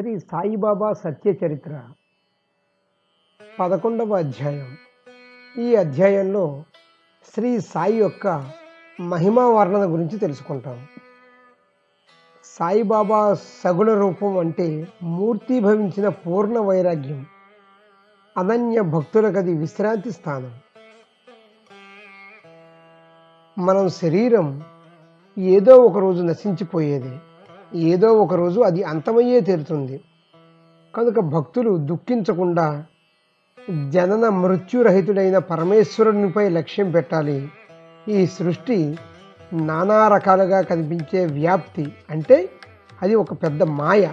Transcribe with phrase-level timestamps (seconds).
[0.00, 1.82] శ్రీ సాయిబాబా సత్య చరిత్ర.
[3.60, 4.76] పదకొండవ అధ్యాయం.
[5.58, 6.64] ఈ అధ్యాయంలో
[7.34, 8.50] శ్రీ సాయి యొక్క
[9.00, 10.86] మహిమా వర్ణన గురించి తెలుసుకుంటాం.
[12.44, 17.26] సాయిబాబా సగుణ రూపం అంటే మూర్తిభవించిన పూర్ణ వైరాగ్యం
[18.38, 20.54] అనన్య భక్తులకు అది విశ్రాంతి స్థానం.
[23.64, 24.62] మనం శరీరం
[25.38, 27.18] ఏదో ఒక రోజు నశించిపోయేది.
[27.74, 30.00] ఏదో ఒక రోజు అది అంతమయ్యే తీరుతుంది.
[30.94, 32.84] కనుక భక్తులు దుఃఖించకుండా
[33.88, 37.48] జనన మృత్యురహితుడైన పరమేశ్వరునిపై లక్ష్యం పెట్టాలి.
[38.08, 38.98] ఈ సృష్టి
[39.52, 42.48] నానా రకాలుగా కనిపించే వ్యాప్తి అంటే
[43.02, 44.10] అది ఒక పెద్ద మాయ.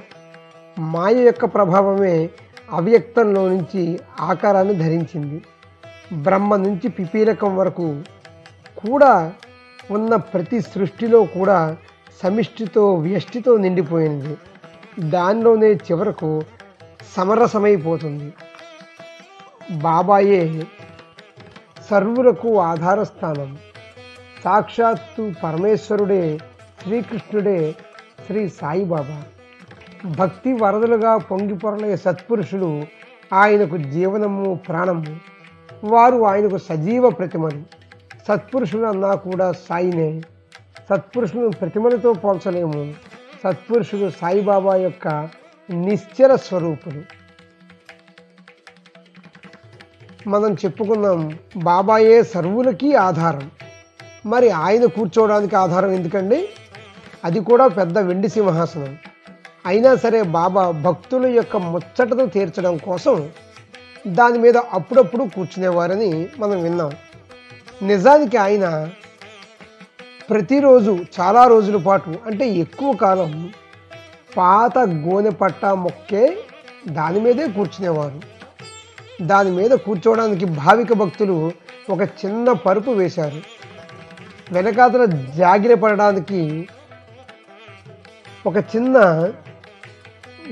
[0.80, 2.30] మాయ యొక్క ప్రభావమే
[2.72, 5.42] అవ్యక్తంలో నుంచి ఆకారాన్ని ధరించింది.
[6.14, 8.02] బ్రహ్మ నుంచి పిపీలకం వరకు
[8.78, 9.34] కూడా
[9.92, 11.78] ఉన్న ప్రతి సృష్టిలో కూడా
[12.24, 14.38] సమిష్టితో వ్యష్టితో నిండిపోయింది.
[15.00, 16.42] దానిలోనే చివరకు
[17.16, 18.34] సమరసమైపోతుంది.
[19.72, 20.68] బాబాయే
[21.90, 23.58] సర్వులకు ఆధారస్థానం.
[24.44, 26.40] సాక్షాత్తు పరమేశ్వరుడే
[26.84, 27.76] శ్రీకృష్ణుడే
[28.26, 29.24] శ్రీ సాయిబాబా.
[30.06, 32.86] భక్తి వరదలుగా పొంగి పొరలే సత్పురుషులు
[33.34, 35.20] ఆయనకు జీవనము ప్రాణము.
[35.84, 37.64] వారు ఆయనకు సజీవ ప్రతిమలు.
[38.28, 40.22] సత్పురుషులు అన్నా కూడా సాయినే.
[40.90, 42.94] సత్పురుషులను ప్రతిమలతో పోల్చలేము.
[43.44, 45.30] సత్పురుషుడు సాయిబాబా యొక్క
[45.70, 47.02] నిశ్చల స్వరూపులు
[50.30, 53.52] మనం చెప్పుకున్నాం బాబాయే సర్వులకి ఆధారం.
[54.26, 56.50] మరి ఆయన కూర్చోవడానికి ఆధారం ఎందుకండి?
[57.26, 58.98] అది కూడా పెద్ద వెండి సింహాసనం.
[59.66, 63.30] అయినా సరే బాబా భక్తుల యొక్క ముచ్చటను తీర్చడం కోసం
[64.08, 66.92] దాని మీద అప్పుడప్పుడు కూర్చునేవారని మనం విన్నాం.
[67.82, 68.90] నిజానికి ఆయన
[70.30, 73.54] ప్రతిరోజు చాలా రోజుల పాటు అంటే ఎక్కువ కాలం
[74.38, 76.38] పాత గోనె పట్ట మొక్కే
[76.88, 78.22] దాని మీదే కూర్చునేవారు.
[79.22, 81.52] దాని మీద కూర్చోవడానికి భావిక భక్తులు
[81.90, 83.42] ఒక చిన్న పరుపు వేశారు.
[84.52, 85.06] వెనకాతల
[85.38, 86.70] జాగిర పడడానికి
[88.46, 88.98] ఒక చిన్న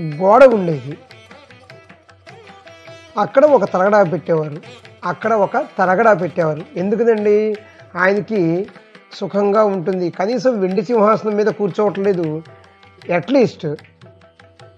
[0.02, 0.98] గోడ ఉండేది.
[3.18, 4.58] అక్కడ ఒక తరగడా పెట్టేవారు.
[5.06, 6.62] అక్కడ ఒక తరగడా పెట్టేవారు.
[6.76, 7.56] ఎందుకనండి?
[7.96, 8.68] ఆయనకి
[9.14, 10.10] సుఖంగా ఉంటుంది.
[10.10, 12.44] కనీసం వెండి సింహాసనం మీద కూర్చోవట్లేదు.
[13.16, 13.68] అట్లీస్ట్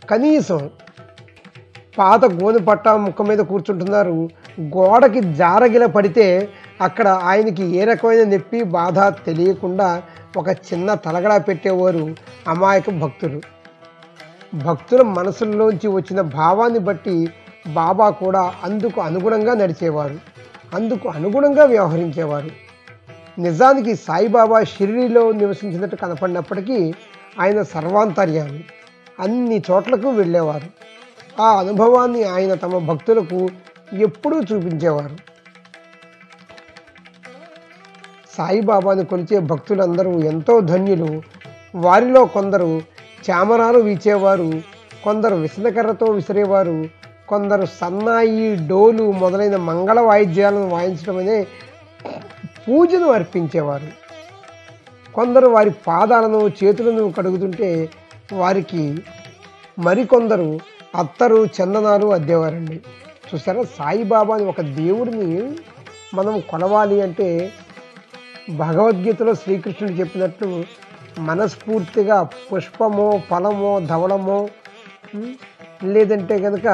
[0.09, 0.69] కనీసం
[1.97, 4.29] పాత గోనె పట్ట ముక్క మీద కూర్చుంటున్నారు.
[4.62, 6.50] గోడకి జారగిల పడితే
[6.81, 10.03] అక్కడ ఆయనకి ఏ రకమైన నొప్పి బాధ తెలియకుండా
[10.38, 12.16] ఒక చిన్న తలగడా పెట్టేవారు
[12.47, 13.41] అమాయక భక్తులు.
[14.66, 17.29] భక్తుల మనసుల్లోంచి వచ్చిన భావాన్ని బట్టి
[17.73, 20.19] బాబా కూడా అందుకు అనుగుణంగా నడిచేవారు.
[20.73, 22.65] అందుకు అనుగుణంగా వ్యవహరించేవారు.
[23.40, 26.94] నిజానికి సాయిబాబా షిరిడిలో నివసించినట్టు కనపడినప్పటికీ
[27.40, 28.63] ఆయన సర్వాంతర్యాన్ని
[29.19, 30.68] అన్ని చోట్లకు వెళ్ళేవారు.
[31.41, 33.47] ఆ అనుభవాన్ని ఆయన తమ భక్తులకు
[33.94, 35.16] ఎప్పుడూ చూపించేవారు.
[38.38, 41.22] సాయిబాబాను కొలిచే భక్తులందరూ ఎంతో ధన్యులు.
[41.75, 42.81] వారిలో కొందరు
[43.29, 44.62] చామరాలు వీచేవారు.
[45.03, 46.85] కొందరు విసనకర్రతో విసిరేవారు.
[47.28, 51.47] కొందరు సన్నాయి డోలు మొదలైన మంగళ వాయిద్యాలను వాయించడమనే
[52.68, 53.90] పూజను అర్పించేవారు.
[55.12, 57.90] కొందరు వారి పాదాలను చేతులను కడుగుతుంటే
[58.34, 58.84] వారికి
[59.80, 60.59] మరికొందరు
[60.96, 62.81] అత్తరు చందనాలు అద్దేవారండి.
[63.28, 65.58] చూసారా సాయిబాబాని ఒక దేవుడిని
[66.14, 67.52] మనం కొలవాలి అంటే
[68.50, 70.64] భగవద్గీతలో శ్రీకృష్ణుడు చెప్పినట్టు
[71.20, 74.50] మనస్ఫూర్తిగా పుష్పమో ఫలమో ధవళమో
[75.84, 76.68] లేదంటే కనుక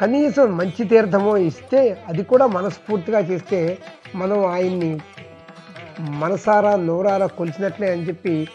[0.00, 3.78] కనీసం మంచి తీర్థమో ఇస్తే అది కూడా మనస్ఫూర్తిగా చేస్తే
[4.14, 5.00] మనం ఆయన్ని
[6.00, 8.48] మనసారా నోరారా కొలిచినట్లే అని చెప్పి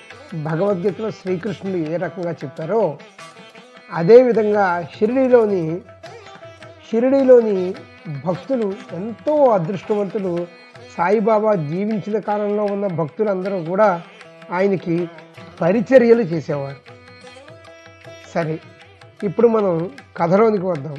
[0.43, 2.97] భగవద్గీతలో శ్రీకృష్ణుడు ఏ రకంగా చెప్పారో
[3.93, 5.81] అదేవిధంగా షిరిడీలోని
[6.91, 7.75] షిరిడీలోని
[8.25, 10.47] భక్తులు ఎంతో అదృష్టవంతులు.
[10.97, 14.01] సాయిబాబా జీవించిన కాలంలో ఉన్న భక్తులందరూ కూడా
[14.51, 15.09] ఆయనకి
[15.61, 16.81] పరిచర్యలు చేసేవారు.
[18.33, 18.59] సరే
[19.23, 20.97] ఇప్పుడు మనం కథలోనికి వద్దాం.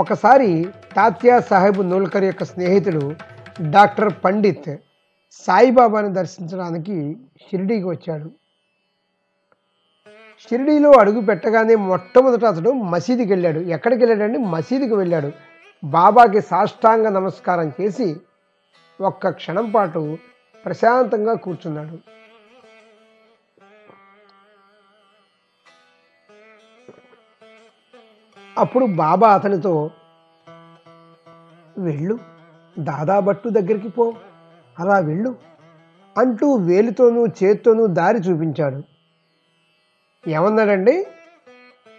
[0.00, 0.48] ఒకసారి
[0.96, 3.02] తాత్యా సాహెబ్ నూల్కర్ యొక్క స్నేహితుడు
[3.70, 4.76] డాక్టర్ పండిత్
[5.32, 6.96] సాయిబాబాని దర్శించడానికి
[7.42, 8.28] షిరిడీకి వచ్చాడు.
[10.46, 13.60] షిరిడీలో అడుగు పెట్టగానే మొట్టమొదట అతడు మసీదుకి వెళ్ళాడు.
[13.60, 15.30] ఎక్కడికి వెళ్ళాడండి మసీదుకి వెళ్ళాడు.
[15.84, 18.16] బాబాకి సాష్టాంగ నమస్కారం చేసి
[19.00, 20.18] ఒక్క క్షణం పాటు
[20.64, 21.96] ప్రశాంతంగా కూర్చున్నాడు.
[28.58, 29.90] అప్పుడు బాబా అతనితో
[31.78, 32.18] వెళ్ళు
[32.78, 34.14] దాదాభట్టు దగ్గరికి పో
[34.78, 35.34] అలా వెళ్ళు
[36.18, 38.82] అంటూ వేలితోనూ చేత్తోనూ దారి చూపించాడు.
[40.28, 41.06] ఏమన్నాడండి?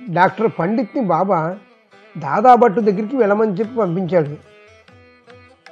[0.10, 1.58] డాక్టర్ పండిత్ని బాబా
[2.18, 4.38] దాదాభట్టు దగ్గరికి వెళ్ళమని చెప్పి పంపించాడు.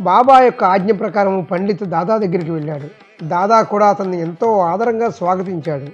[0.01, 2.89] బాబా యొక్క ఆజ్ఞ ప్రకారం పండిత్ దాదా దగ్గరికి వెళ్ళాడు.
[3.24, 5.88] దాదా కూడా అతన్ని ఎంతో ఆదరంగా స్వాగతించాడు.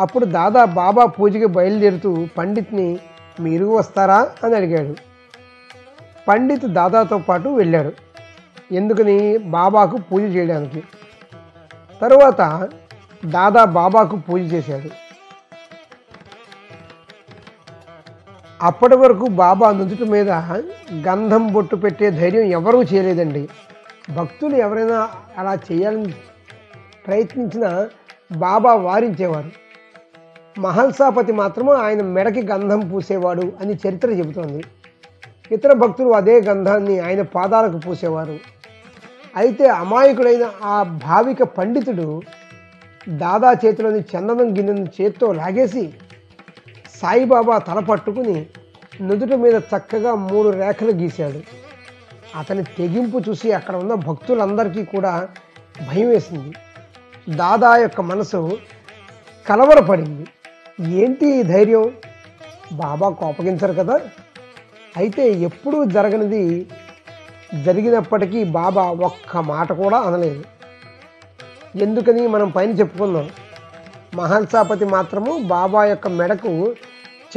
[0.00, 2.98] అప్పుడు దాదా బాబా పూజకి బయలుదేరుతూ పండిత్ని
[3.40, 4.96] మీరు వస్తారా అని అడిగాడు.
[6.28, 7.92] పండిత్ దాదాతో పాటు వెళ్ళాడు.
[8.72, 9.38] ఎందుకని?
[9.38, 10.82] బాబాకు పూజ చేయడానికి.
[12.02, 12.68] తరువాత
[13.26, 14.90] దాదా బాబాకు పూజ చేశాడు.
[18.62, 20.30] అప్పటి వరకు బాబా నుదుటి మీద
[20.92, 23.48] గంధం బొట్టు పెట్టే ధైర్యం ఎవరూ చేయలేదండి.
[24.10, 26.14] భక్తులు ఎవరైనా అలా చేయాలని
[27.06, 27.88] ప్రయత్నించినా
[28.32, 29.65] బాబా వారించేవారు.
[30.58, 34.64] మహల్సాపతి మాత్రము ఆయన మెడకి గంధం పూసేవాడు అని చరిత్ర చెబుతోంది.
[35.52, 38.38] ఇతర భక్తులు అదే గంధాన్ని ఆయన పాదాలకు పూసేవారు.
[39.36, 42.22] అయితే అమాయకుడైన ఆ భావిక పండితుడు
[43.08, 45.92] దాదా చేతిలోని చందనం గిన్నెను చేత్తో లాగేసి
[47.02, 48.46] సాయిబాబా తల పట్టుకుని
[49.00, 51.40] నుదుట మీద చక్కగా మూడు రేఖలు గీశాడు.
[52.38, 55.28] అతని తెగింపు చూసి అక్కడ ఉన్న భక్తులందరికీ కూడా
[55.88, 56.52] భయం వేసింది.
[57.36, 58.58] దాదా యొక్క మనసు
[59.48, 60.26] కలవరపడింది.
[60.80, 61.92] ఏంటి ధైర్యం?
[62.72, 64.00] బాబా కోపగించరు కదా?
[64.96, 66.66] అయితే ఎప్పుడూ జరగనిది
[67.64, 70.44] జరిగినప్పటికీ బాబా ఒక్క మాట కూడా అనలేదు.
[71.76, 73.30] ఎందుకని మనం పైన చెప్పుకుందాం.
[74.14, 76.76] మహల్సాపతి మాత్రము బాబా యొక్క మెడకు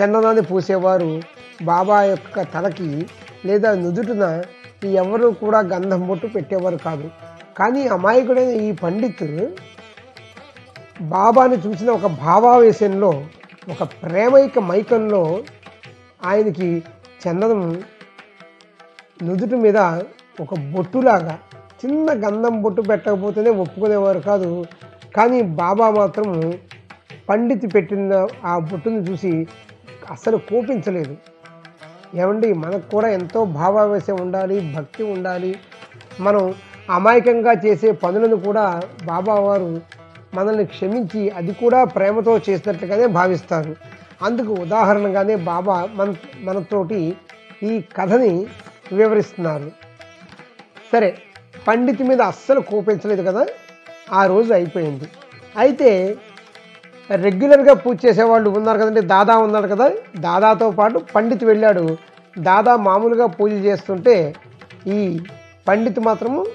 [0.02, 1.22] చందనాన్ని పూసేవారు.
[1.62, 3.08] బాబా యొక్క తలకి
[3.46, 4.44] లేదా నుదుటిన
[4.86, 7.12] ఎవరు కూడా గంధం బొట్టు పెట్టేవారు కాదు.
[7.58, 9.52] కానీ అమాయకుడైన ఈ పండితులు
[11.02, 13.24] బాబాని చూసిన ఒక భావావేశంలో
[13.70, 15.44] ఒక ప్రేమైక మైకంలో
[16.26, 16.84] ఆయనకి
[17.22, 17.84] చందనం
[19.24, 19.78] నుదుటి మీద
[20.42, 21.40] ఒక బొట్టులాగా
[21.86, 24.66] చిన్న గంధం బొట్టు పెట్టకపోతేనే ఒప్పుకునేవారు కాదు.
[25.16, 26.54] కానీ బాబా మాత్రం
[27.30, 29.48] పండితి పెట్టిన ఆ బొట్టును చూసి
[30.12, 31.18] అస్సలు కోపించలేదు.
[32.16, 35.60] ఏమండి మనకు కూడా ఎంతో భావావేశం ఉండాలి భక్తి ఉండాలి.
[36.20, 36.56] మనం
[36.90, 39.99] అమాయకంగా చేసే పనులను కూడా బాబా వారు
[40.34, 43.76] మనల్ని క్షమించి అది కూడా ప్రేమతో చేసినట్లుగానే భావిస్తారు.
[44.22, 47.16] అందుకు ఉదాహరణగానే బాబా మన మనతోటి
[47.64, 48.48] ఈ కథని
[48.94, 49.72] వివరిస్తున్నారు.
[50.94, 51.18] సరే
[51.68, 53.46] పండిత్ మీద అస్సలు కోపించలేదు కదా?
[54.14, 55.04] ఆ రోజు అయిపోయింది.
[55.58, 56.18] అయితే
[57.16, 59.92] రెగ్యులర్గా పూజ చేసేవాళ్ళు ఉన్నారు కదండి దాదా ఉన్నాడు కదా?
[60.20, 61.98] దాదాతో పాటు పండిత్ వెళ్ళాడు.
[62.40, 64.36] దాదా మామూలుగా పూజ చేస్తుంటే
[64.88, 65.20] ఈ
[65.68, 66.46] పండిత్ మాత్రము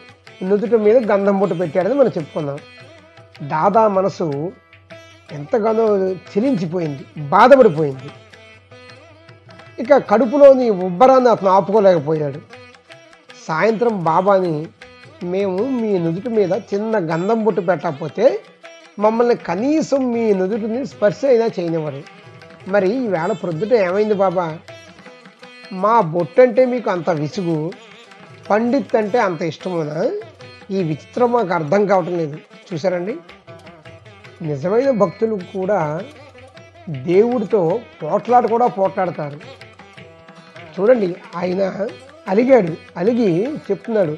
[0.42, 2.58] నుదుట మీద గంధం బొట్టు పెట్టాడని మనం చెప్పుకున్నాం.
[3.42, 4.52] దాదా మనసు
[5.32, 8.10] ఎంతగానో చెలించిపోయింది బాధపడిపోయింది.
[9.82, 12.38] ఇక కడుపులోని ఉబ్బరాన్ని అతను ఆపుకోలేకపోయాడు.
[13.48, 14.66] సాయంత్రం బాబాని
[15.22, 18.40] మేము మీ నుదుటి మీద చిన్న గంధం బొట్టు పెట్టకపోతే
[18.98, 22.02] మమ్మల్ని కనీసం మీ నుదుటిని స్పర్శ అయినా చేయనివ్వరు.
[22.68, 24.58] మరి ఈవేళ ప్రొద్దుట ఏమైంది బాబా?
[25.72, 27.72] మా బొట్టు అంటే మీకు అంత విసుగు
[28.50, 30.10] పండిత్ అంటే అంత ఇష్టమునా?
[30.70, 32.38] ఈ విచిత్రం మాకు అర్థం కావటం లేదు.
[32.68, 33.14] చూసారండి
[34.42, 35.78] నిజమైన భక్తులు కూడా
[36.88, 37.60] దేవుడితో
[38.02, 39.38] పోట్లాట కూడా పోట్లాడతారు.
[40.76, 41.62] చూడండి ఆయన
[42.28, 43.28] అలిగాడు అలిగి
[43.70, 44.14] చెప్తున్నాడు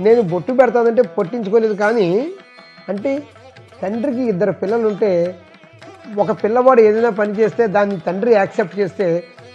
[0.00, 2.06] నేను బొట్టు పెడతానంటే పట్టించుకోలేదు కానీ
[2.88, 3.10] అంటే
[3.82, 5.10] తండ్రికి ఇద్దరు పిల్లలు ఉంటే
[6.18, 9.06] ఒక పిల్లవాడు ఏదైనా పని చేస్తే దాన్ని తండ్రి యాక్సెప్ట్ చేస్తే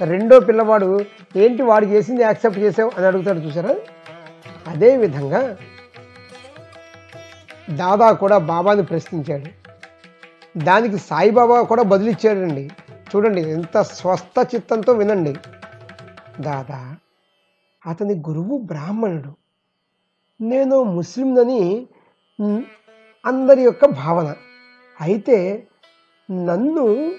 [0.01, 0.89] రెండో పిల్లవాడు
[1.35, 2.91] ఏంటి వాడు చేసింది యాక్సెప్ట్ చేసావు?
[2.97, 3.73] అని అడుగుతాడు చూసారా
[4.67, 5.41] అదేవిధంగా
[7.69, 9.67] దాదా కూడా బాబాని ప్రశ్నించాడు.
[10.63, 12.69] దానికి సాయిబాబా కూడా బదులిచ్చాడండి.
[12.91, 15.35] చూడండి ఎంత స్వస్థ చిత్తంతో వినండి.
[16.39, 16.95] దాదా
[17.85, 19.35] అతని గురువు బ్రాహ్మణుడు.
[20.43, 21.87] నేను ముస్లింనని
[23.25, 24.35] అందరి యొక్క భావన.
[25.01, 25.67] అయితే
[26.31, 27.11] నన్ను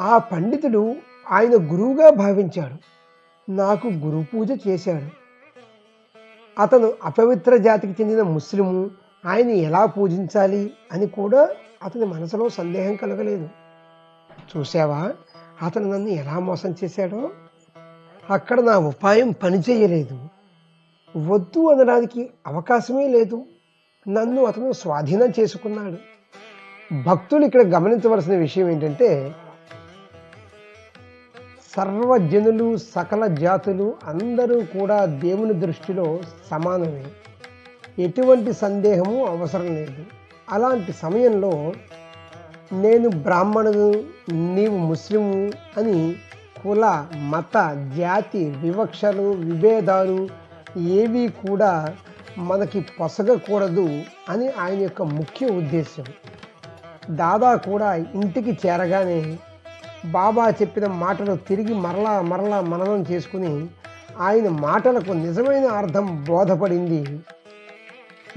[0.00, 0.96] ఆ పండితుడు
[1.30, 2.76] ఆయన గురువుగా భావించాడు.
[3.50, 5.22] నాకు గురు పూజ చేశాడు.
[6.60, 8.90] అతను అపవిత్ర జాతికి చెందిన ముస్లిము
[9.26, 11.48] ఆయన ఎలా పూజించాలి అని కూడా
[11.82, 13.48] అతని మనసులో సందేహం కలగలేదు.
[14.56, 15.12] చూసావా
[15.62, 17.30] అతను నన్ను ఎలా మోసం చేశాడో?
[18.30, 20.28] అక్కడ నా ఉపాయం పనిచేయలేదు
[21.26, 23.44] వద్దు అనడానికి అవకాశమే లేదు.
[24.08, 25.96] నన్ను అతను స్వాధీనం చేసుకున్నాడు.
[27.02, 29.34] భక్తులు ఇక్కడ గమనించవలసిన విషయం ఏంటంటే
[31.76, 37.04] సర్వజనులు సకల జాతులు అందరూ కూడా దేవుని దృష్టిలో సమానమే.
[37.98, 40.04] ఎటువంటి సందేహము అవసరం లేదు.
[40.50, 41.72] అలాంటి సమయంలో
[42.72, 46.16] నేను బ్రాహ్మణుడు నీవు ముస్లిము అని
[46.62, 50.28] కుల మత జాతి వివక్షలు విభేదాలు
[50.78, 51.94] ఏవి కూడా
[52.38, 56.04] మనకి పొసగకూడదు అని ఆయన యొక్క ముఖ్య ఉద్దేశం
[57.10, 59.38] దాదా కూడా ఇంటికి చేరగానే
[60.04, 63.68] బాబా చెప్పిన మాటలు తిరిగి మరలా మరలా మననం చేసుకుని
[64.20, 67.20] ఆయన మాటలకు నిజమైన అర్థం బోధపడింది.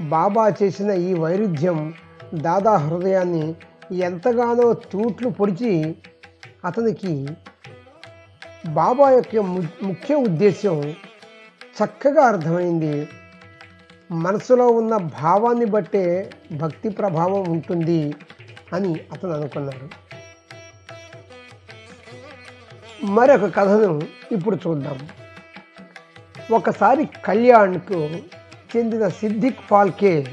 [0.00, 1.94] బాబా చేసిన ఈ వైరుధ్యం
[2.34, 3.54] దాదా హృదయాన్ని
[3.92, 5.96] ఎంతగానో తూట్లు పొడిచి
[6.64, 7.26] అతనికి
[8.68, 10.90] బాబా యొక్క ము- ముఖ్య ఉద్దేశం
[11.84, 13.08] చక్కగా అర్థమైంది.
[14.10, 18.14] మనసులో ఉన్న భావాన్ని బట్టే భక్తి ప్రభావం ఉంటుంది
[18.72, 19.88] అని అతను అనుకున్నాడు.
[23.06, 24.00] మరొక కథను
[24.32, 25.08] ఇప్పుడు చూద్దాం.
[26.52, 28.08] ఒకసారి కళ్యాణ్కు
[28.76, 30.26] చెందిన సిద్దిక్ ఫాల్కే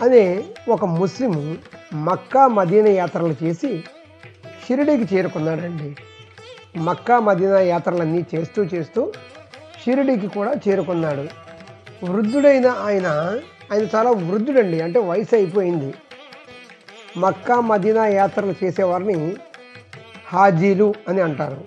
[0.00, 1.58] అనే ఒక ముస్లిం
[1.94, 3.84] మక్కా మదీనా యాత్రలు చేసి
[4.66, 5.96] షిరిడీకి చేరుకున్నాడండి.
[6.76, 9.12] మక్కా మదీనా యాత్రలన్నీ చేస్తూ చేస్తూ
[9.84, 11.28] షిరిడీకి కూడా చేరుకున్నాడు.
[12.04, 13.06] వృద్ధుడైన ఆయన
[13.72, 15.94] ఆయన చాలా వృద్ధుడండి అంటే వయసు అయిపోయింది.
[17.16, 19.36] మక్కా మదీనా యాత్రలు చేసేవారిని
[20.26, 21.64] హాజీలు అని అంటారు.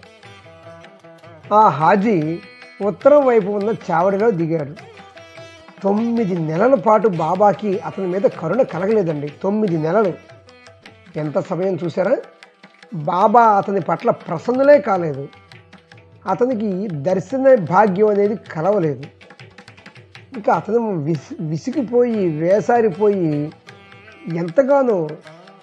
[1.53, 2.41] ఆ హాజీ
[2.83, 4.75] ఉత్తరం వైపు ఉన్న చావడిలో దిగాడు.
[5.83, 9.33] తొమ్మిది నెలల పాటు బాబాకి అతని మీద కరుణ కలగలేదండి.
[9.43, 10.13] తొమ్మిది నెలలు.
[11.15, 12.17] ఎంత సమయం చూసారా
[12.93, 15.27] బాబా అతని పట్ల ప్రసన్నులే కాలేదు.
[16.29, 19.03] అతనికి దర్శన భాగ్యం అనేది కలవలేదు.
[20.35, 23.51] ఇంకా అతను విసి విసిగిపోయి వేసారిపోయి
[24.35, 25.07] ఎంతగానో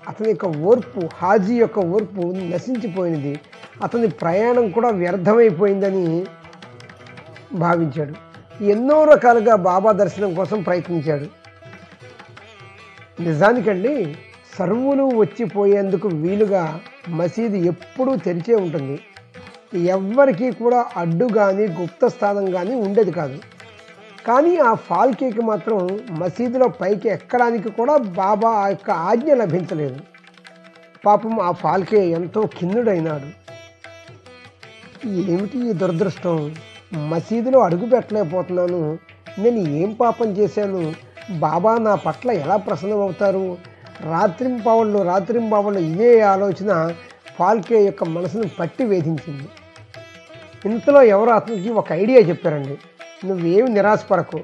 [0.08, 3.40] అతని యొక్క ఓర్పు హాజీ యొక్క ఓర్పు నశించిపోయినది
[3.82, 6.26] అతని ప్రయాణం కూడా వ్యర్థమైపోయిందని
[7.52, 8.14] భావించాడు.
[8.64, 11.26] ఎన్నో రకాలుగా బాబా దర్శనం కోసం ప్రయత్నించాడు.
[13.22, 14.16] నిజానికండి
[14.58, 19.00] సర్వులు వచ్చిపోయేందుకు వీలుగా మసీదు ఎప్పుడూ తెరిచే ఉంటుంది.
[19.78, 23.38] ఎవ్వరికీ కూడా అడ్డు కానీ గుప్త స్థానం కానీ ఉండేది కాదు.
[24.26, 30.00] కానీ ఆ ఫాల్కేకి మాత్రం మసీదులో పైకి ఎక్కడానికి కూడా బాబా ఆ యొక్క ఆజ్ఞ లభించలేదు.
[31.06, 33.40] పాపం ఆ ఫాల్కే ఎంతో కిన్నుడైనాడు
[35.08, 36.54] ఏమిటి ఈ దురదృష్టం?
[36.94, 38.98] మసీదులో అడుగు పెట్టలేకపోతున్నాను.
[39.38, 40.92] నేను ఏం పాపం చేశాను?
[41.38, 43.58] బాబా నా పట్ల ఎలా ప్రసన్నమవుతారు?
[44.00, 46.94] రాత్రింబావళ్ళు రాత్రింబావళ్ళు ఇదే ఆలోచన
[47.38, 49.48] ఫాల్కే యొక్క మనసును పట్టి వేధించింది.
[50.64, 52.78] ఇంతలో ఎవరో అతనికి ఒక ఐడియా చెప్పారండి.
[53.26, 54.40] నువ్వేమి నిరాశపడకు.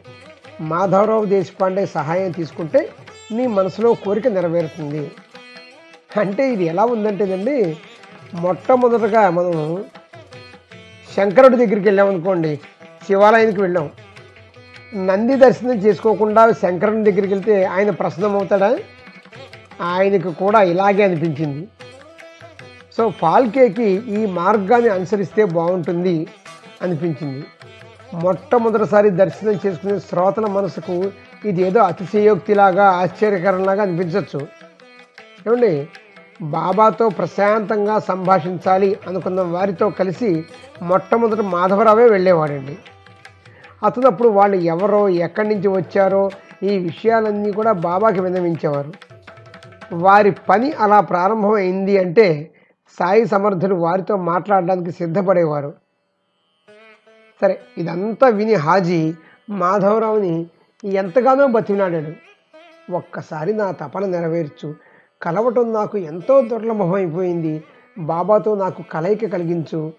[0.61, 2.89] మాధవరావు దేశపాండే సహాయం తీసుకుంటే
[3.33, 5.11] నీ మనసులో కోరిక నెరవేరుతుంది.
[6.21, 7.77] అంటే ఇది ఎలా ఉందంటేనండి
[8.35, 9.85] మొట్టమొదటగా మనం
[11.17, 12.53] శంకరుడి దగ్గరికి వెళ్ళామనుకోండి
[13.07, 13.87] శివాలయానికి వెళ్ళాం.
[15.09, 18.71] నంది దర్శనం చేసుకోకుండా శంకరుని దగ్గరికి వెళ్తే ఆయన ప్రసన్నం అవుతాడా?
[19.81, 21.63] ఆయనకు కూడా ఇలాగే అనిపించింది.
[22.97, 26.27] సో ఫాల్కేకి ఈ మార్గాన్ని అనుసరిస్తే బాగుంటుంది
[26.83, 27.43] అనిపించింది.
[28.15, 30.97] మొట్టమొదటిసారి దర్శనం చేసుకునే శ్రోతల మనసుకు
[31.45, 34.41] ఇది ఏదో అతిశయోక్తిలాగా ఆశ్చర్యకరంలాగా అనిపించవచ్చు
[35.47, 35.73] ఏమండి?
[36.43, 40.45] బాబాతో ప్రశాంతంగా సంభాషించాలి అనుకున్న వారితో కలిసి
[40.83, 42.79] మొట్టమొదట మాధవరావే వెళ్ళేవాడండి.
[43.87, 46.31] అతను అప్పుడు వాళ్ళు ఎవరో ఎక్కడి నుంచి వచ్చారో
[46.63, 48.93] ఈ విషయాలన్నీ కూడా బాబాకి విన్నవించేవారు.
[49.93, 52.51] వారి పని అలా ప్రారంభమైంది అంటే
[52.99, 55.75] సాయి సమర్థులు వారితో మాట్లాడడానికి సిద్ధపడేవారు.
[57.41, 59.15] సరే ఇదంతా విని హాజీ
[59.51, 60.47] మాధవరావుని
[60.85, 62.13] ఎంతగానో బతిమినాడాడు
[62.93, 64.75] ఒక్కసారి నా తపన నెరవేర్చు
[65.23, 67.65] కలవటం నాకు ఎంతో దుర్లభమైపోయింది.
[67.99, 69.93] బాబాతో నాకు కలయిక కలిగించు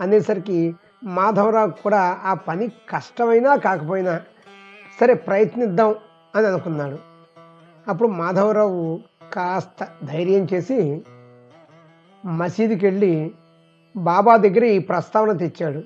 [0.00, 4.20] అనేసరికి మాధవరావు కూడా ఆ పని కష్టమైనా కాకపోయినా
[5.00, 5.94] సరే ప్రయత్నిద్దాం
[6.34, 6.98] అని అనుకున్నాడు.
[7.88, 9.00] అప్పుడు మాధవరావు
[9.32, 11.02] కాస్త ధైర్యం చేసి
[12.24, 13.32] మసీదుకి వెళ్ళి
[13.96, 15.82] బాబా దగ్గర ఈ ప్రస్తావన తెచ్చాడు.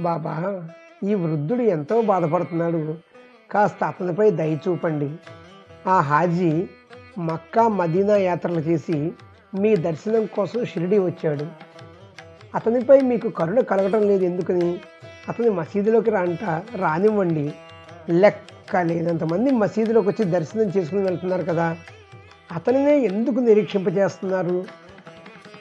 [0.00, 0.68] బాబా
[1.04, 2.94] ఈ వృద్ధుడు ఎంతో బాధపడుతున్నాడు.
[3.50, 5.16] కాస్త అతనిపై దయ చూపండి.
[5.86, 6.68] ఆ హాజీ
[7.18, 9.12] మక్కా మదీనా యాత్రలు చేసి
[9.60, 11.46] మీ దర్శనం కోసం షిరిడి వచ్చాడు.
[12.54, 14.80] అతనిపై మీకు కరుణ కలగటం లేదు ఎందుకని?
[15.28, 16.44] అతని మసీదులోకి రాంట
[16.76, 17.52] రానివ్వండి.
[18.10, 21.76] లెక్క లేనంతమంది మసీదులోకి వచ్చి దర్శనం చేసుకుని వెళ్తున్నారు కదా.
[22.52, 24.64] అతనినే ఎందుకు నిరీక్షింపజేస్తున్నారు?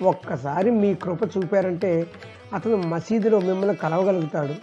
[0.01, 2.07] ఒక్కసారి మీ కృప చూపారంటే
[2.53, 4.55] అతను మసీదులో మిమ్మల్ని కలవగలుగుతాడు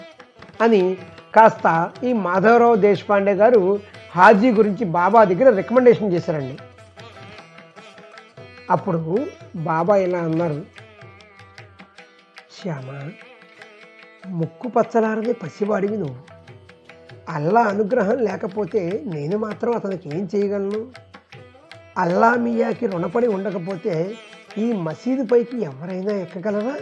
[0.62, 0.96] అని
[1.34, 3.80] కాస్త ఈ మాధవరావు దేశపాండే గారు
[4.16, 6.58] హాజీ గురించి బాబా దగ్గర రికమెండేషన్ చేశారండి.
[8.70, 10.66] అప్పుడు బాబా ఇలా అన్నారు
[12.62, 13.10] శ్యామ
[14.26, 16.16] ముక్కు పచ్చలారని పసివాడివి నువ్వు.
[17.28, 20.92] అల్లా అనుగ్రహం లేకపోతే నేను మాత్రం అతనికి ఏం చేయగలను?
[21.98, 24.14] అల్లా మియాకి రుణపడి ఉండకపోతే
[24.58, 26.76] ఈ మసీదు పైకి ఎవరైనా ఎక్కగలరా?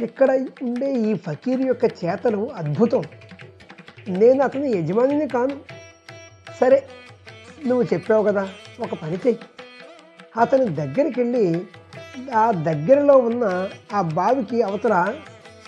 [0.00, 3.02] ఇక్కడ ఉండే ఈ ఫకీర్ యొక్క చేతలు అద్భుతం.
[4.08, 5.60] నేను అతని యజమానిని కాను.
[6.60, 6.86] సరే
[7.66, 8.48] నువ్వు చెప్పావు కదా
[8.80, 9.38] ఒక పని చెయ్యి.
[10.34, 11.66] అతని దగ్గరికి వెళ్ళి
[12.34, 14.94] ఆ దగ్గరలో ఉన్న ఆ బావికి అవతల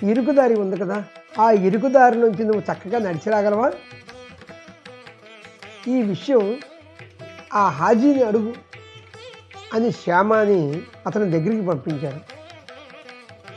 [0.02, 1.04] ఇరుకుదారి ఉంది కదా
[1.40, 3.68] ఆ ఇరుకుదారి నుంచి నువ్వు చక్కగా నడిచి రాగలవా
[5.88, 6.58] ఈ విషయం
[7.54, 8.52] ఆ హాజీని అడుగు
[9.74, 12.20] అని శ్యామాని అతని దగ్గరికి పంపించారు.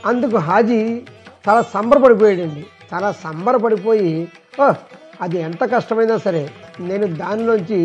[0.06, 1.02] అందుకు హాజీ
[1.48, 2.66] చాలా సంబరపడిపోయాడండి.
[2.94, 4.28] చాలా సంబరపడిపోయి
[4.60, 4.72] "ఓ,
[5.20, 6.50] అది ఎంత కష్టమైనా సరే
[6.80, 7.78] నేను దానిలోంచి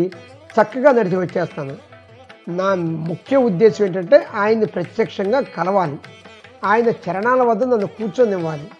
[0.54, 1.95] చక్కగా నడిచి వచ్చేస్తాను.
[2.48, 5.98] నా ముఖ్య ఉద్దేశం ఏంటంటే ఆయన్ని ప్రత్యక్షంగా కలవాలి.
[6.64, 8.70] ఆయన చరణాల వద్ద నన్ను కూర్చొనివ్వాలి.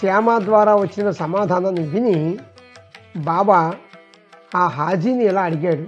[0.00, 2.38] శ్యామ ద్వారా వచ్చిన సమాధానాన్ని విని
[3.16, 3.74] బాబా
[4.56, 5.86] ఆ హాజీని ఇలా అడిగాడు?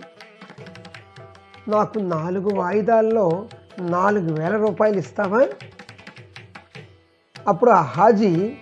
[1.71, 3.47] నాకు నాలుగు వాయిదాల్లో
[3.81, 5.49] నాలుగు వేల రూపాయలు ఇస్తావా?
[7.49, 8.57] అప్పుడు ఆ హాజీ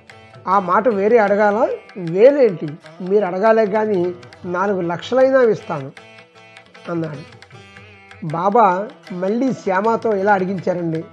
[0.48, 1.68] ఆ మాట వేరే అడగాల?
[1.98, 2.68] వేరేంటి
[3.00, 5.92] మీరు అడగాలే కానీ నాలుగు లక్షలైనా ఇస్తాను.
[6.90, 7.42] అన్నాడు.
[8.26, 11.04] బాబా మళ్ళీ శ్యామతో ఇలా అడిగించారండి.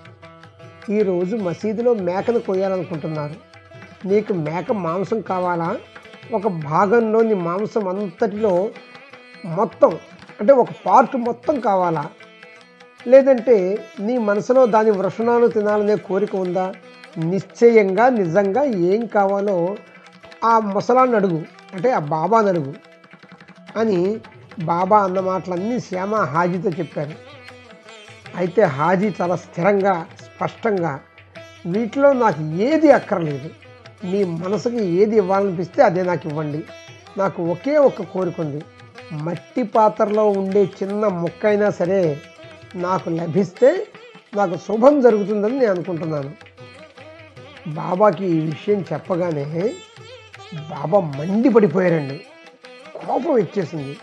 [0.89, 3.35] ఈరోజు మసీదులో మేకను కొయ్యాలనుకుంటున్నారు.
[4.07, 5.77] నీకు మేక మాంసం కావాలా?
[6.31, 8.69] ఒక భాగంలోని మాంసం అంతటిలో
[9.45, 9.89] మొత్తం
[10.39, 12.05] అంటే ఒక పార్ట్ మొత్తం కావాలా?
[13.07, 16.73] లేదంటే నీ మనసులో దాని వృషణాలు తినాలనే కోరిక ఉందా?
[17.17, 19.75] నిశ్చయంగా నిజంగా ఏం కావాలో
[20.43, 22.73] ఆ ముసలాన్ని అడుగు అంటే ఆ బాబాని అడుగు
[23.77, 24.19] అని
[24.61, 27.15] బాబా అన్న మాటలన్నీ శ్యామ హాజీతో చెప్పారు.
[28.35, 30.99] అయితే హాజీ చాలా స్థిరంగా స్పష్టంగా
[31.65, 33.49] వీటిలో నాకు ఏది అక్కర్లేదు.
[34.05, 36.63] మీ మనసుకి ఏది ఇవ్వాలనిపిస్తే అదే నాకు ఇవ్వండి.
[37.17, 38.63] నాకు ఒకే ఒక్క కోరిక ఉంది.
[39.13, 42.21] మట్టి పాత్రలో ఉండే చిన్న ముక్క అయినా సరే
[42.75, 43.87] నాకు లభిస్తే
[44.35, 46.31] నాకు శుభం జరుగుతుందని నేను అనుకుంటున్నాను.
[47.67, 49.73] బాబాకి ఈ విషయం చెప్పగానే
[50.55, 52.25] బాబా మండిపడిపోయారండి.
[52.95, 53.97] కోపం వచ్చేసింది.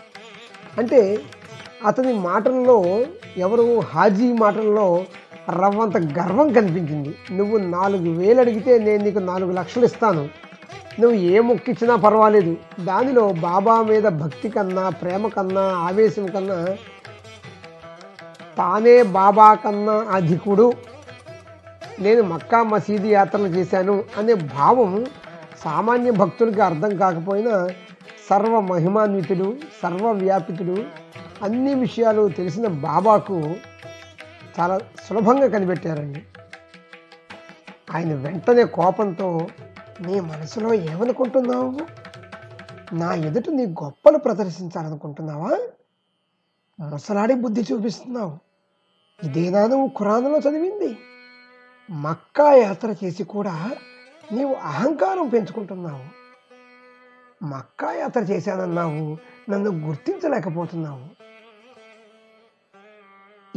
[0.79, 1.19] అంటే
[1.85, 3.05] అతని మాటల్లో
[3.37, 5.05] ఎవరు హాజీ మాటల్లో
[5.49, 7.15] రవ్వంత గర్వం కనిపించింది.
[7.31, 10.29] నువ్వు నాలుగు వేలు అడిగితే నేను నీకు నాలుగు లక్షలు ఇస్తాను.
[10.99, 12.57] నువ్వు ఏ మొక్కిచ్చినా పర్వాలేదు.
[12.79, 16.77] దానిలో బాబా మీద భక్తి కన్నా ప్రేమ కన్నా ఆవేశం కన్నా
[18.57, 20.73] తానే బాబా కన్నా అధికుడు.
[21.99, 25.05] నేను మక్కా మసీదు యాత్రలు చేశాను అనే భావం
[25.63, 27.67] సామాన్య భక్తులకి అర్థం కాకపోయినా
[28.29, 30.85] సర్వ మహిమాన్వితుడు సర్వవ్యాపితుడు.
[31.43, 33.55] అన్ని విషయాలు తెలిసిన బాబాకు
[34.59, 36.23] చాలా సులభంగా కనిపెట్టారండి.
[37.95, 39.47] ఆయన వెంటనే కోపంతో
[40.01, 41.77] నీ మనసులో ఏమనుకుంటున్నావు?
[42.95, 45.67] నా ఎదుట నీ గొప్పలు ప్రదర్శించాలనుకుంటున్నావా?
[46.79, 48.37] ముసలాడి బుద్ధి చూపిస్తున్నావు.
[49.23, 50.97] ఇదేనా నువ్వు ఖురాన్లో చదివింది?
[51.91, 53.71] మక్కా యాత్ర చేసి కూడా
[54.31, 56.26] నీవు అహంకారం పెంచుకుంటున్నావు.
[57.43, 59.17] మక్కా యాత్ర చేశానన్నావు.
[59.51, 61.03] నన్ను గుర్తించలేకపోతున్నావు.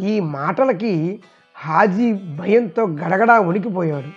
[0.00, 1.20] ఈ మాటలకి
[1.56, 4.10] హాజీ భయంతో గడగడా ఉనికిపోయాడు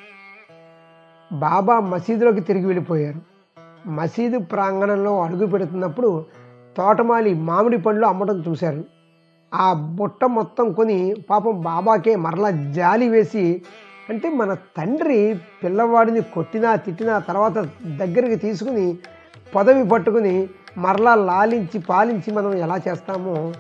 [1.34, 3.22] బాబా మసీదులోకి తిరిగి వెళ్ళిపోయారు.
[3.88, 6.26] మసీదు ప్రాంగణంలో అడుగు పెడుతున్నప్పుడు
[6.78, 8.84] తోటమాలి మామిడి పండ్లు అమ్మడం చూశారు.
[9.54, 13.62] ఆ బుట్ట మొత్తం కొని పాపం బాబాకే మరలా జాలి వేసి
[14.10, 17.58] అంటే మన తండ్రి పిల్లవాడిని కొట్టినా తిట్టినా తర్వాత
[17.98, 18.98] దగ్గరికి తీసుకుని
[19.56, 23.54] పదవి పట్టుకుని మరలా లాలించి పాలించి మనం ఎలా చేస్తామో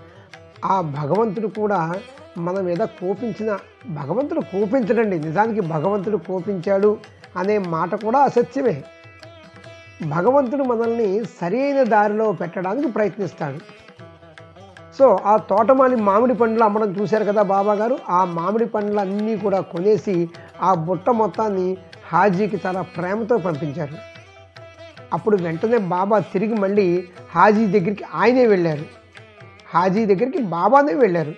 [0.66, 1.94] ఆ భగవంతుడు కూడా
[2.38, 3.58] మన మీద కోపించిన
[3.90, 5.20] భగవంతుడు కోపించడండి.
[5.20, 6.98] నిజానికి భగవంతుడు కోపించాడు
[7.38, 8.84] అనే మాట కూడా అసత్యమే.
[10.10, 13.58] భగవంతుడు మనల్ని సరైన దారిలో పెట్టడానికి ప్రయత్నిస్తాడు.
[15.00, 18.00] సో ఆ తోటమాలి మామిడి పండ్లు అమ్మడం చూశారు కదా బాబా గారు?
[18.10, 20.30] ఆ మామిడి పండ్లు అన్నీ కూడా కొనేసి
[20.62, 21.78] ఆ బుట్ట మొత్తాన్ని
[22.14, 24.13] హాజీకి చాలా ప్రేమతో పంపించారు.
[25.14, 28.86] అప్పుడు వెంటనే బాబా తిరిగి మళ్ళీ హాజీ దగ్గరికి ఆయనే వెళ్ళారు.
[29.74, 31.36] హాజీ దగ్గరికి బాబానే వెళ్ళారు.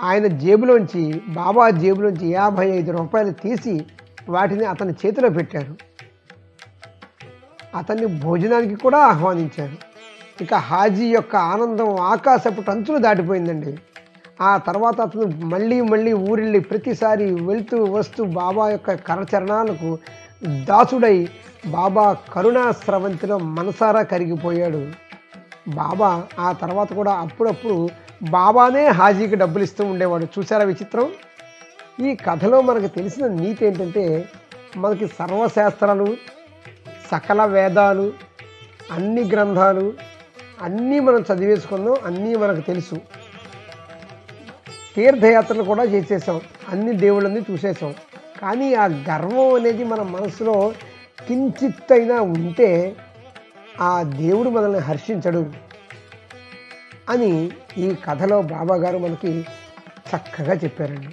[0.00, 3.84] ఆయన జేబులోంచి బాబా జేబులోంచి యాభై ఐదు రూపాయలు తీసి
[4.28, 5.76] వాటిని అతని చేతిలో పెట్టారు.
[7.76, 9.76] అతన్ని భోజనానికి కూడా ఆహ్వానించారు.
[10.42, 13.78] ఇక హాజీ యొక్క ఆనందం ఆకాశపు టంచులు దాటిపోయిందండి.
[14.40, 19.98] ఆ తర్వాత అతను మళ్ళీ మళ్ళీ ఊరిల్లి ప్రతిసారి వెళ్తూ వస్తూ బాబా యొక్క కరచరణాలకు
[20.44, 21.28] దాసుడై
[21.66, 24.88] బాబా కరుణా స్రవంతిలో మనసారా కరిగిపోయాడు.
[25.68, 27.88] బాబా ఆ తర్వాత కూడా అప్పుడప్పుడు
[28.30, 30.24] బాబానే హాజీకి డబ్బులు ఇస్తూ ఉండేవాడు.
[30.24, 31.12] చూసారా విచిత్రం?
[32.06, 34.28] ఈ కథలో మనకు తెలిసిన నీతి ఏంటంటే
[34.76, 36.16] మనకి సర్వశాస్త్రాలు
[37.10, 38.12] సకల వేదాలు
[38.92, 39.92] అన్ని గ్రంథాలు
[40.62, 42.94] అన్నీ మనం చదివేసుకుందాం అన్నీ మనకు తెలుసు.
[44.96, 47.94] తీర్థయాత్రలు కూడా చేసేసాం అన్ని దేవుళ్ళని చూసేసాం.
[48.42, 50.72] కానీ ఆ గర్వం అనేది మన మనసులో
[51.28, 52.96] కించిత్తైనా ఉంటే
[53.80, 55.52] ఆ దేవుడు మనల్ని హర్షించడు
[57.08, 59.40] అని ఈ కథలో బాబాగారు మనకి
[60.10, 61.08] చక్కగా చెప్పారండి.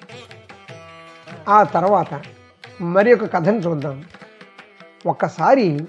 [1.49, 2.21] ఆ తర్వాత
[2.81, 4.03] మరి ఒక కథను చూద్దాం.
[5.05, 5.87] ఒక్కసారి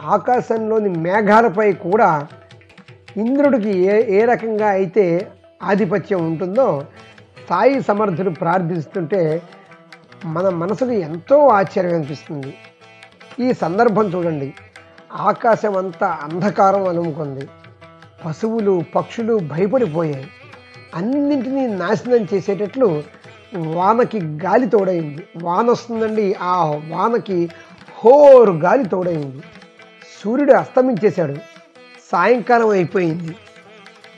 [0.00, 2.28] ఆకాశంలోని మేఘాలపై కూడా
[3.16, 6.86] ఇంద్రుడికి ఏ ఏ రకంగా అయితే ఆధిపత్యం ఉంటుందో
[7.48, 9.42] సాయి సమర్థుడు ప్రార్థిస్తుంటే
[10.24, 12.54] మన మనసుకు ఎంతో ఆశ్చర్యం అనిపిస్తుంది.
[13.40, 14.54] ఈ సందర్భం చూడండి.
[15.12, 17.48] ఆకాశం అంతా అంధకారం అలుముకుంది.
[18.24, 20.28] పశువులు పక్షులు భయపడిపోయాయి.
[20.94, 23.02] అన్నింటినీ నాశనం చేసేటట్లు
[23.56, 25.28] వానకి గాలి తోడైంది.
[25.42, 27.48] వాన వస్తుందండి ఆ వానకి
[28.04, 29.42] హోరు గాలి తోడైంది.
[30.24, 31.34] సూర్యుడు అస్తమించేశాడు.
[32.12, 33.36] సాయంకాలం అయిపోయింది.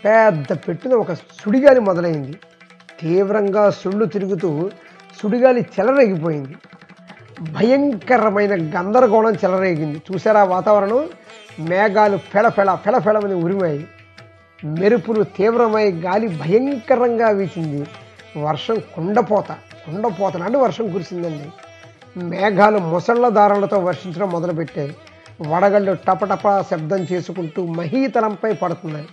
[0.05, 2.39] పెద్ద పెట్టున ఒక సుడిగాలి మొదలైంది.
[3.01, 4.71] తీవ్రంగా సుళ్ళు తిరుగుతూ
[5.23, 6.55] సుడిగాలి చెలరేగిపోయింది.
[7.41, 10.03] భయంకరమైన గందరగోళం చెలరేగింది.
[10.13, 11.09] చూసారా వాతావరణం?
[11.61, 13.87] మేఘాలు ఫెళఫెళ ఫెళఫెళమని ఉరిమాయి.
[14.65, 17.87] మెరుపులు తీవ్రమై గాలి భయంకరంగా వీచింది.
[18.43, 21.49] వర్షం కుండపోత కుండపోత నాటి వర్షం కురిసిందండి.
[22.25, 24.97] మేఘాలు ముసళ్ళ దారాలతో వర్షించడం మొదలుపెట్టాయి
[25.49, 29.07] వడగళ్ళు టపటప శబ్దం చేసుకుంటూ మహీతలంపై పడుతున్నాయి.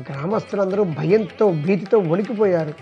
[0.00, 2.72] గ్రామస్తులందరూ భయంతో భీతితో వణికిపోయారు.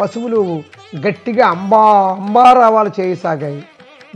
[0.00, 0.62] పశువులు
[1.06, 3.64] గట్టిగా అంబా అంబారావాలు చేయసాగాయి.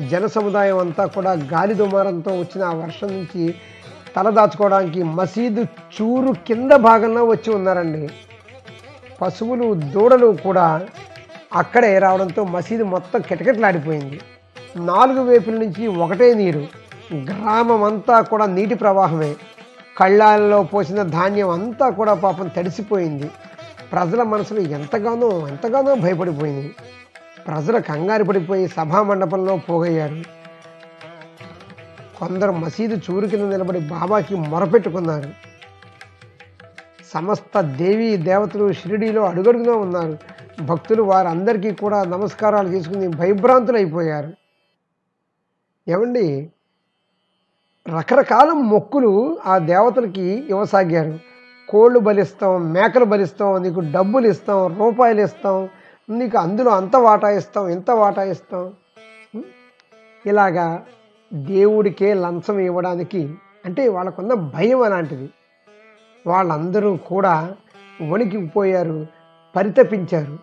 [0.09, 3.55] జన సముదాయం అంతా కూడా గాలి దుమారంతో వచ్చిన ఆ వర్షం నుంచి
[4.17, 8.09] తలదాచుకోవడానికి మసీదు చూరు కింద భాగంలో వచ్చి ఉన్నారండి.
[9.23, 10.87] పశువులు దూడలు కూడా
[11.55, 14.21] అక్కడే రావడంతో మసీదు మొత్తం కిటకిటలాడిపోయింది.
[14.77, 16.67] నాలుగు వైపుల నుంచి ఒకటే నీరు.
[17.15, 19.35] గ్రామం అంతా కూడా నీటి ప్రవాహమే.
[19.99, 23.31] కళ్ళాలలో పోసిన ధాన్యం అంతా కూడా పాపం తడిసిపోయింది.
[23.93, 26.75] ప్రజల మనసులు ఎంతగానో ఎంతగానో భయపడిపోయింది
[27.47, 30.23] ప్రజలు కంగారు పడిపోయి సభా మండపంలో పోగయ్యారు.
[32.19, 35.31] కొందరు మసీదు చూరు కింద నిలబడి బాబాకి మొరపెట్టుకున్నారు.
[37.15, 40.19] సమస్త దేవీ దేవతలు షిరిడీలో అడుగడుగునా ఉన్నారు.
[40.63, 44.33] భక్తులు వారందరికీ కూడా నమస్కారాలు చేసుకుని భయభ్రాంతులైపోయారు.
[45.89, 46.53] ఏమండి?
[47.99, 51.32] రకరకాల మొక్కులు ఆ దేవతలకి ఇవ్వసాగారు.
[51.73, 55.69] కోళ్ళు బలిస్తాం మేకలు బలిస్తాం నీకు డబ్బులు ఇస్తాం రూపాయలు ఇస్తాం
[56.11, 58.73] నీకు అందులో అంత వాటా ఇస్తాం ఇంత వాటా ఇస్తాం.
[60.27, 60.85] ఇలాగా
[61.33, 65.31] దేవుడికే లంచం ఇవ్వడానికి అంటే వాళ్ళకున్న భయం అలాంటిది.
[66.27, 67.55] వాళ్ళందరూ కూడా
[68.09, 69.07] వణికిపోయారు
[69.57, 70.39] పరితపించారు.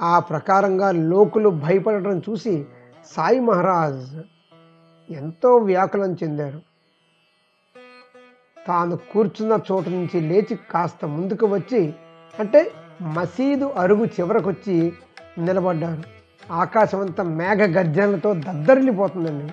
[0.00, 2.66] ఆ ప్రకారంగా లోకులు భయపడటం చూసి
[3.16, 4.16] సాయి మహారాజ్
[5.12, 6.65] ఎంతో వ్యాకులం చెందారు.
[8.68, 11.94] తాను కూర్చున్న చోటు నుంచి లేచి కాస్త ముందుకు వచ్చి
[12.40, 12.60] అంటే
[13.02, 14.92] మసీదు అరుగు చివరకొచ్చి
[15.38, 16.02] నిలబడ్డాడు.
[16.52, 19.52] ఆకాశమంతా మేఘ గర్జనలతో దద్దరిల్లిపోతుందండి.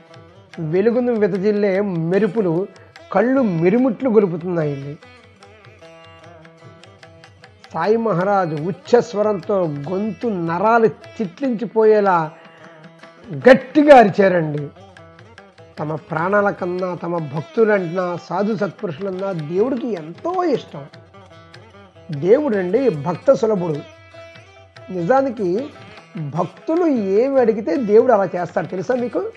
[0.61, 2.67] వెలుగును వెదజిల్లే మెరుపులు
[3.11, 4.97] కళ్ళు మిరుముట్లు గొలుపుతున్నాయి
[7.73, 9.55] సాయి మహారాజు ఉచ్చస్వరంతో
[9.89, 12.31] గొంతు నరాలు చిట్లించిపోయేలా
[13.49, 14.63] గట్టిగా అరిచారండి.
[15.79, 20.85] తమ ప్రాణాల కన్నా తమ భక్తులంటున్నా సాధు సత్పురుషులన్నా దేవుడికి ఎంతో ఇష్టం.
[22.11, 23.75] దేవుడండి భక్త సులభుడు.
[24.91, 25.67] నిజానికి
[26.17, 28.67] భక్తులు ఏమి అడిగితే దేవుడు అలా చేస్తాడు.
[28.67, 29.31] తెలుసా మీకు?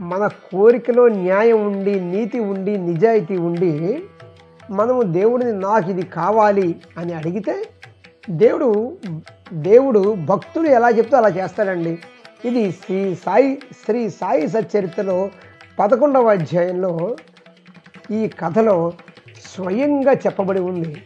[0.00, 4.02] మన కోరికలో న్యాయం ఉండి నీతి ఉండి నిజాయితీ ఉండి
[4.70, 7.68] మనము దేవుడిని నాకు ఇది కావాలి అని అడిగితే
[8.30, 8.96] దేవుడు
[9.52, 11.98] దేవుడు భక్తులు ఎలా చెప్తే అలా చేస్తాడండి.
[12.44, 15.30] ఇది శ్రీ సాయి శ్రీ సాయి సచ్చరిత్రలో
[15.78, 17.16] పదకొండవ అధ్యాయంలో
[18.10, 18.92] ఈ కథలో
[19.46, 21.02] స్వయంగా చెప్పబడి ఉంది.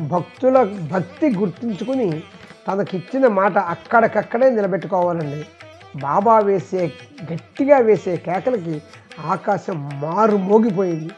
[0.00, 2.22] భక్తుల భక్తి గుర్తించుకుని
[2.68, 5.46] తనకిచ్చిన మాట అక్కడికక్కడే నిలబెట్టుకోవాలండి.
[6.00, 6.92] బాబా వేసే
[7.32, 8.82] గట్టిగా వేసే కేకలకి
[9.24, 11.10] ఆకాశం మారు మోగిపోయింది.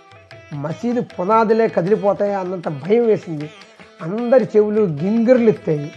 [0.55, 3.51] మసీదు పునాదులే కదిలిపోతాయా అన్నంత భయం వేసింది.
[4.03, 5.93] అందరి చెవులు గింగిర్లెత్తాయి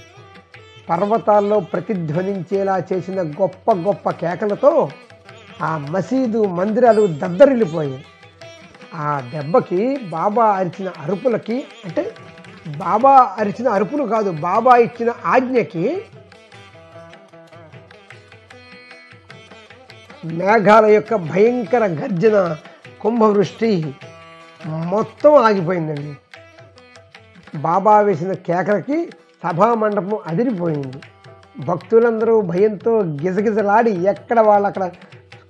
[0.90, 4.72] పర్వతాల్లో ప్రతిధ్వనించేలా చేసిన గొప్ప గొప్ప కేకలతో
[5.68, 8.06] ఆ మసీదు మందిరాలు దద్దరిల్లిపోయాయి.
[9.06, 9.82] ఆ దెబ్బకి
[10.16, 12.04] బాబా అరిచిన అరుపులకి అంటే
[12.84, 15.86] బాబా అరిచిన అరుపులు కాదు బాబా ఇచ్చిన ఆజ్ఞకి
[20.38, 22.38] మేఘాల యొక్క భయంకర గర్జన
[23.02, 23.70] కుంభవృష్టి
[24.94, 26.14] మొత్తం ఆగిపోయిందండి.
[27.68, 28.98] బాబా వేసిన కేకలకి
[29.44, 30.98] సభా మండపం అదిరిపోయింది.
[31.60, 34.92] భక్తులందరూ భయంతో గిజగిజలాడి ఎక్కడ వాళ్ళు అక్కడ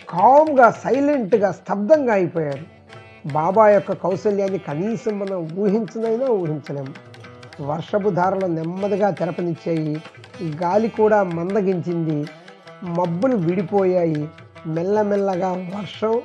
[0.10, 2.78] కామ్గా సైలెంట్గా స్తబ్దంగా అయిపోయారు.
[3.32, 6.93] బాబా యొక్క కౌశల్యాన్ని కనీసం మనం ఊహించనైనా ఊహించలేము
[7.62, 10.04] వర్షపు ధారలు నెమ్మదిగా తెరపనిచ్చాయి.
[10.63, 12.30] గాలి కూడా మందగించింది.
[12.84, 14.30] మబ్బులు విడిపోయాయి.
[14.67, 16.21] మెల్లమెల్లగా వర్షం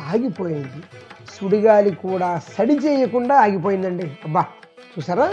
[0.00, 0.82] ఆగిపోయింది.
[1.28, 4.06] సుడిగాలి కూడా సడి చేయకుండా ఆగిపోయిందండి.
[4.24, 4.44] అబ్బా
[4.98, 5.32] చూసారా?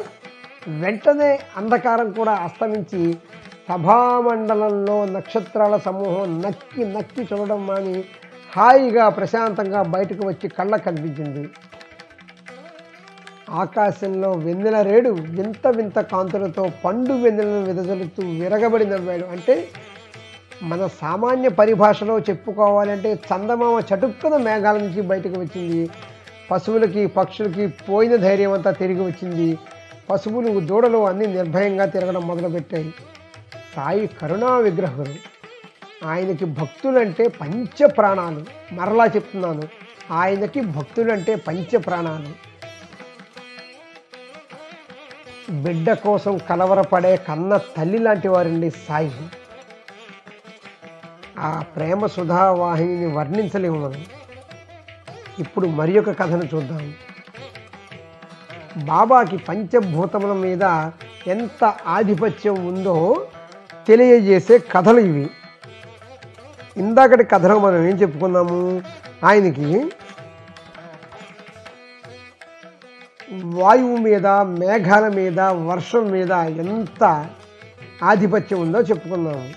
[0.68, 3.18] వెంటనే అంధకారం కూడా అస్తమించి
[3.70, 8.04] సభామండలంలో నక్షత్రాల సమూహం నక్కి నక్కి చూడడం మాని
[8.58, 11.50] హాయిగా ప్రశాంతంగా బయటకు వచ్చి కళ్ళ కనిపించింది.
[13.50, 19.26] ఆకాశంలో వెన్నెల రేడు వింత వింత కాంతులతో పండు వెన్నెలను విదజలుతూ విరగబడి నవ్వాడు.
[19.26, 19.68] అంటే
[20.64, 25.90] మన సామాన్య పరిభాషలో చెప్పుకోవాలంటే చందమామ చటుక్కున మేఘాల నుంచి బయటకు వచ్చింది.
[26.52, 29.58] పశువులకి పక్షులకి పోయిన ధైర్యం అంతా తిరిగి వచ్చింది.
[30.10, 32.94] పశువులు దూడలు అన్నీ నిర్భయంగా తిరగడం మొదలుపెట్టాయి.
[33.76, 35.16] సాయి కరుణా విగ్రహుడు.
[36.08, 39.64] ఆయనకి భక్తులంటే పంచ ప్రాణాలు మరలా చెప్తున్నాను
[40.12, 42.54] ఆయనకి భక్తులంటే పంచ ప్రాణాలు
[45.64, 49.12] బిడ్డ కోసం కలవరపడే కన్న తల్లి లాంటి వారండి సాయి.
[51.40, 54.06] ఆ ప్రేమ సుధావాహిని వర్ణించలేము మనం
[55.40, 56.94] ఇప్పుడు మరి ఒక కథను చూద్దాం.
[58.78, 60.92] బాబాకి పంచభూతముల మీద
[61.28, 63.28] ఎంత ఆధిపత్యం ఉందో
[63.88, 65.30] తెలియజేసే కథలు ఇవి.
[66.78, 68.82] ఇందాకటి కథలో మనం ఏం చెప్పుకున్నాము?
[69.26, 69.92] ఆయనకి
[73.44, 77.30] వాయువు మీద మేఘాల మీద వర్షం మీద ఎంత
[78.04, 79.50] ఆధిపత్యం ఉందో చెప్పుకున్నాము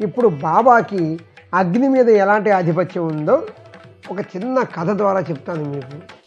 [0.00, 1.18] ఇప్పుడు బాబాకి
[1.54, 3.46] అగ్ని మీద ఎలాంటి ఆధిపత్యం ఉందో
[4.10, 6.23] ఒక చిన్న కథ ద్వారా చెప్తాను మీకు.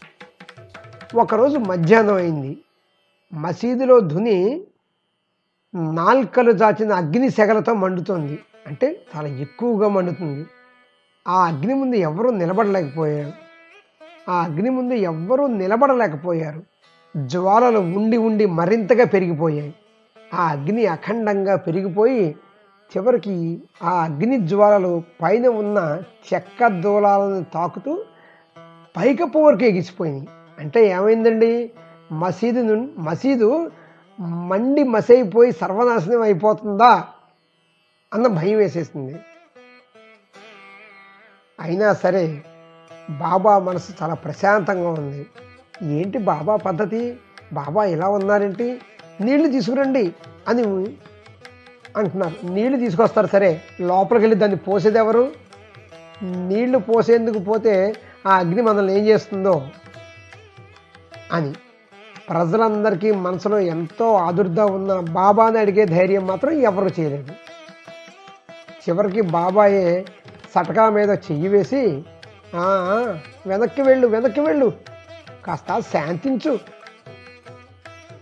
[1.14, 2.58] ఒకరోజు మధ్యాహ్నం అయింది.
[3.34, 4.62] మసీదులో ధుని
[5.74, 8.38] నాల్కలు దాచిన అగ్ని సెగలతో మండుతోంది.
[8.66, 10.46] అంటే చాలా ఎక్కువగా మండుతుంది.
[11.28, 13.32] ఆ అగ్ని ముందు ఎవరూ నిలబడలేకపోయారు.
[14.30, 16.62] ఆ అగ్ని ముందు ఎవ్వరూ నిలబడలేకపోయారు.
[17.26, 19.74] జ్వాలలు ఉండి ఉండి మరింతగా పెరిగిపోయాయి.
[20.34, 22.36] ఆ అగ్ని అఖండంగా పెరిగిపోయి
[22.96, 26.02] చివరికి ఆ అగ్ని జ్వాలలు పైన ఉన్న
[26.34, 28.04] చెక్క దూలాలను తాకుతూ
[28.96, 30.28] పైకప్పు వరకు ఎగిసిపోయినాయి.
[30.58, 31.52] అంటే ఏమైందండి?
[32.12, 33.48] మసీదు నుండి మసీదు
[34.50, 37.04] మండి మసైపోయి సర్వనాశనం అయిపోతుందా?
[38.12, 39.16] అన్న భయం వేసేసింది.
[41.60, 42.42] అయినా సరే
[43.10, 45.26] బాబా మనసు చాలా ప్రశాంతంగా ఉంది.
[45.82, 47.02] ఏంటి బాబా పద్ధతి?
[47.52, 48.80] బాబా ఇలా ఉన్నారేంటి?
[49.20, 50.12] నీళ్ళు తీసుకురండి
[50.48, 50.62] అని
[51.96, 52.36] అంటున్నారు.
[52.54, 55.24] నీళ్ళు తీసుకొస్తారు సరే లోపలికి వెళ్ళి దాన్ని పోసేది ఎవరు?
[56.22, 57.74] నీళ్ళు పోసేందుకు పోతే
[58.26, 59.54] ఆ అగ్ని మనల్ని ఏం చేస్తుందో
[61.32, 61.52] అని.
[62.28, 67.32] ప్రజలందరికీ మనసులో ఎంతో ఆదుర్దా ఉన్న బాబాని అడిగే ధైర్యం మాత్రం ఎవరు చేయలేదు.
[68.84, 70.04] చివరికి బాబాయే
[70.54, 71.82] సటకా మీద చెయ్యి వేసి
[73.46, 74.68] వెనక్కి వెళ్ళు వెనక్కి వెళ్ళు
[75.46, 76.58] కాస్త శాంతించు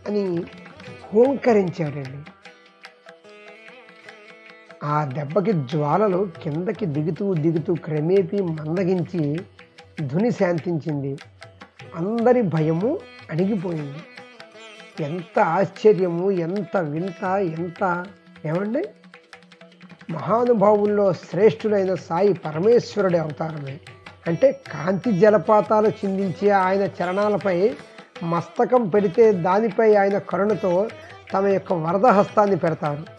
[0.07, 0.25] అని
[1.09, 2.21] హోంకరించాడండి.
[4.85, 9.23] ఆ దెబ్బకి జ్వాలలు కిందకి దిగుతూ దిగుతూ క్రమేపీ మందగించి
[10.01, 11.12] ధుని శాంతించింది.
[11.94, 12.99] అందరి భయము
[13.31, 13.99] అణిగిపోయింది.
[15.05, 18.05] ఎంత ఆశ్చర్యము ఎంత వింత ఎంత
[18.44, 18.85] ఏమండి?
[20.11, 23.79] మహానుభావుల్లో శ్రేష్ఠులైన సాయి పరమేశ్వరుడి అవతారమే.
[24.27, 27.75] అంటే కాంతి జలపాతాలు చిందించే ఆయన చరణాలపై
[28.22, 30.88] మస్తకం పెడితే దానిపై ఆయన కరుణతో
[31.35, 33.16] తమ యొక్క వరద హస్తాన్ని పెడతారు.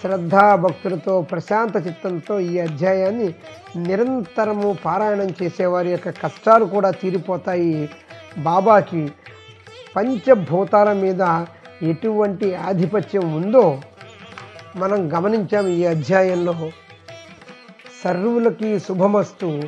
[0.00, 3.34] శ్రద్ధా భక్తులతో ప్రశాంత చిత్తంతో ఈ అధ్యాయాన్ని
[3.76, 7.90] నిరంతరము పారాయణం చేసేవారి యొక్క కష్టాలు కూడా తీరిపోతాయి.
[8.38, 9.12] బాబాకి
[9.96, 11.44] పంచభూతాల మీద
[11.82, 13.80] ఎటువంటి ఆధిపత్యం ఉందో
[14.76, 16.70] మనం గమనించాం ఈ అధ్యాయంలో.
[18.04, 19.62] సర్వులకి శుభమస్తు.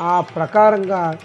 [0.00, 1.18] ఆ ప్రకారంగా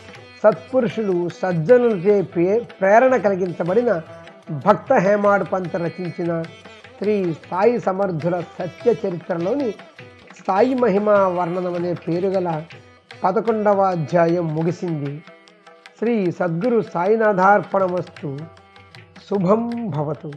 [0.43, 4.01] సత్పురుషులు సజ్జనులచే ప్రే ప్రేరణ కలిగించబడిన
[4.51, 6.43] భక్త హేమాడ్ పంత్ రచించిన
[6.97, 9.71] శ్రీ సాయి సమర్థుల సత్య చరిత్రలోని
[10.47, 12.63] సాయి మహిమ వర్ణనం అనే పేరు గల
[13.23, 15.21] పదకొండవ అధ్యాయం ముగిసింది.
[16.01, 18.29] శ్రీ సద్గురు సాయినాథార్పణమస్తు
[19.25, 20.29] శుభం భవతు